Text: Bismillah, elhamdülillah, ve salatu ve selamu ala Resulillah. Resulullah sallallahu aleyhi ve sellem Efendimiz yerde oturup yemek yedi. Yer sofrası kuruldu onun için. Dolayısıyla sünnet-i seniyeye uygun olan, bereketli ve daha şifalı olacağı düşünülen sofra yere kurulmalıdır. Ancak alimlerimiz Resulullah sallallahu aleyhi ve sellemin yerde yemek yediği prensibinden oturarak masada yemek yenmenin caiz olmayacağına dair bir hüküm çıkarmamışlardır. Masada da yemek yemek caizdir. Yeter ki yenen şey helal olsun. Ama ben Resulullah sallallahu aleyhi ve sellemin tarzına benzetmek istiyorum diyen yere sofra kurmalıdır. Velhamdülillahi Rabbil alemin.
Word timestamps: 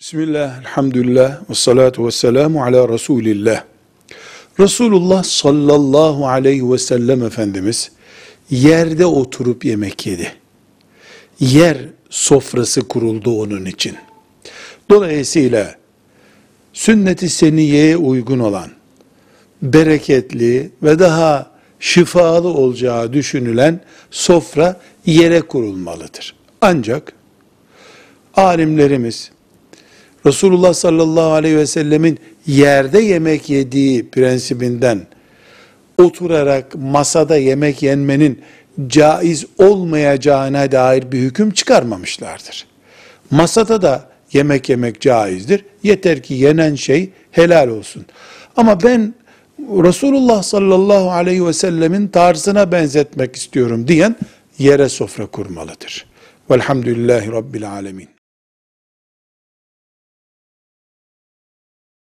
Bismillah, 0.00 0.60
elhamdülillah, 0.60 1.50
ve 1.50 1.54
salatu 1.54 2.06
ve 2.06 2.10
selamu 2.10 2.64
ala 2.64 2.88
Resulillah. 2.88 3.64
Resulullah 4.60 5.22
sallallahu 5.22 6.28
aleyhi 6.28 6.72
ve 6.72 6.78
sellem 6.78 7.22
Efendimiz 7.22 7.90
yerde 8.50 9.06
oturup 9.06 9.64
yemek 9.64 10.06
yedi. 10.06 10.32
Yer 11.40 11.76
sofrası 12.10 12.88
kuruldu 12.88 13.40
onun 13.42 13.64
için. 13.64 13.96
Dolayısıyla 14.90 15.74
sünnet-i 16.72 17.28
seniyeye 17.28 17.96
uygun 17.96 18.38
olan, 18.38 18.70
bereketli 19.62 20.70
ve 20.82 20.98
daha 20.98 21.50
şifalı 21.80 22.48
olacağı 22.48 23.12
düşünülen 23.12 23.80
sofra 24.10 24.80
yere 25.06 25.40
kurulmalıdır. 25.40 26.34
Ancak 26.60 27.12
alimlerimiz 28.34 29.30
Resulullah 30.26 30.74
sallallahu 30.74 31.32
aleyhi 31.32 31.56
ve 31.56 31.66
sellemin 31.66 32.18
yerde 32.46 33.00
yemek 33.00 33.50
yediği 33.50 34.10
prensibinden 34.10 35.06
oturarak 35.98 36.74
masada 36.74 37.36
yemek 37.36 37.82
yenmenin 37.82 38.42
caiz 38.86 39.46
olmayacağına 39.58 40.72
dair 40.72 41.12
bir 41.12 41.18
hüküm 41.18 41.50
çıkarmamışlardır. 41.50 42.66
Masada 43.30 43.82
da 43.82 44.08
yemek 44.32 44.68
yemek 44.68 45.00
caizdir. 45.00 45.64
Yeter 45.82 46.22
ki 46.22 46.34
yenen 46.34 46.74
şey 46.74 47.10
helal 47.30 47.68
olsun. 47.68 48.06
Ama 48.56 48.82
ben 48.82 49.14
Resulullah 49.58 50.42
sallallahu 50.42 51.10
aleyhi 51.10 51.46
ve 51.46 51.52
sellemin 51.52 52.08
tarzına 52.08 52.72
benzetmek 52.72 53.36
istiyorum 53.36 53.88
diyen 53.88 54.16
yere 54.58 54.88
sofra 54.88 55.26
kurmalıdır. 55.26 56.06
Velhamdülillahi 56.50 57.32
Rabbil 57.32 57.70
alemin. 57.70 58.17